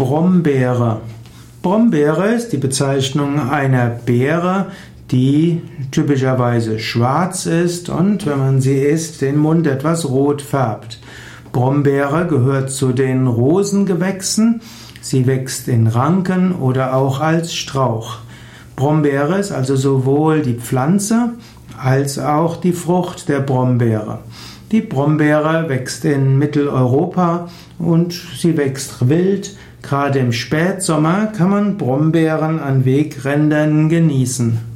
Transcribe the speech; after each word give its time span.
Brombeere. 0.00 1.02
Brombeere 1.60 2.32
ist 2.32 2.54
die 2.54 2.56
Bezeichnung 2.56 3.38
einer 3.50 3.90
Beere, 3.90 4.68
die 5.10 5.60
typischerweise 5.90 6.78
schwarz 6.78 7.44
ist 7.44 7.90
und 7.90 8.24
wenn 8.24 8.38
man 8.38 8.60
sie 8.62 8.78
isst, 8.78 9.20
den 9.20 9.36
Mund 9.36 9.66
etwas 9.66 10.08
rot 10.08 10.40
färbt. 10.40 11.00
Brombeere 11.52 12.26
gehört 12.26 12.70
zu 12.70 12.92
den 12.92 13.26
Rosengewächsen. 13.26 14.62
Sie 15.02 15.26
wächst 15.26 15.68
in 15.68 15.86
Ranken 15.86 16.52
oder 16.52 16.96
auch 16.96 17.20
als 17.20 17.52
Strauch. 17.52 18.20
Brombeere 18.76 19.38
ist 19.38 19.52
also 19.52 19.76
sowohl 19.76 20.40
die 20.40 20.54
Pflanze 20.54 21.34
als 21.78 22.18
auch 22.18 22.56
die 22.56 22.72
Frucht 22.72 23.28
der 23.28 23.40
Brombeere. 23.40 24.20
Die 24.72 24.82
Brombeere 24.82 25.68
wächst 25.68 26.04
in 26.04 26.38
Mitteleuropa 26.38 27.48
und 27.80 28.12
sie 28.12 28.56
wächst 28.56 29.08
wild. 29.08 29.56
Gerade 29.82 30.20
im 30.20 30.32
Spätsommer 30.32 31.32
kann 31.36 31.50
man 31.50 31.76
Brombeeren 31.76 32.60
an 32.60 32.84
Wegrändern 32.84 33.88
genießen. 33.88 34.69